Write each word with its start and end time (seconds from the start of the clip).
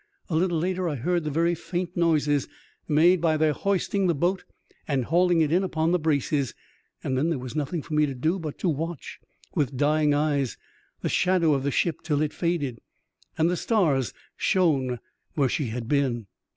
A 0.31 0.35
little 0.35 0.57
later 0.57 0.89
I 0.89 0.95
heard 0.95 1.25
the 1.25 1.29
very 1.29 1.53
faint 1.53 1.95
noises 1.95 2.47
made 2.87 3.21
by 3.21 3.37
their 3.37 3.53
hoisting 3.53 4.07
the 4.07 4.15
boat 4.15 4.45
and 4.87 5.05
hauling 5.05 5.41
in 5.41 5.63
upon 5.63 5.91
the 5.91 5.99
braces, 5.99 6.55
and 7.03 7.15
then 7.15 7.29
there 7.29 7.37
was 7.37 7.55
nothing 7.55 7.83
for 7.83 7.93
me 7.93 8.07
to 8.07 8.15
do 8.15 8.39
but 8.39 8.57
to 8.57 8.67
watch, 8.67 9.19
with 9.53 9.77
dying 9.77 10.11
eyes, 10.15 10.57
the 11.01 11.07
shadow 11.09 11.53
of 11.53 11.61
the 11.61 11.69
ship 11.69 12.01
till 12.01 12.23
it 12.23 12.33
faded, 12.33 12.79
and 13.37 13.47
the 13.47 13.55
stars 13.55 14.11
shone 14.35 14.99
where 15.35 15.49
she 15.49 15.67
had 15.67 15.87
been. 15.87 16.25